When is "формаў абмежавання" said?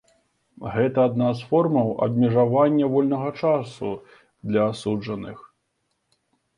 1.49-2.89